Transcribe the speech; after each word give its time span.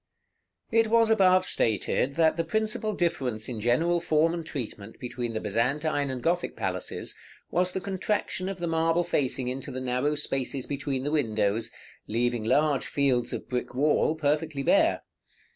§XXV. 0.75 0.79
It 0.79 0.87
was 0.87 1.11
above 1.11 1.45
stated, 1.45 2.15
that 2.15 2.35
the 2.35 2.43
principal 2.43 2.93
difference 2.95 3.47
in 3.47 3.59
general 3.61 3.99
form 4.01 4.33
and 4.33 4.43
treatment 4.43 4.99
between 4.99 5.35
the 5.35 5.39
Byzantine 5.39 6.09
and 6.09 6.23
Gothic 6.23 6.55
palaces 6.55 7.15
was 7.51 7.71
the 7.73 7.81
contraction 7.81 8.49
of 8.49 8.57
the 8.57 8.65
marble 8.65 9.03
facing 9.03 9.47
into 9.47 9.69
the 9.69 9.79
narrow 9.79 10.15
spaces 10.15 10.65
between 10.65 11.03
the 11.03 11.11
windows, 11.11 11.69
leaving 12.07 12.43
large 12.43 12.87
fields 12.87 13.31
of 13.31 13.47
brick 13.47 13.75
wall 13.75 14.15
perfectly 14.15 14.63
bare. 14.63 15.03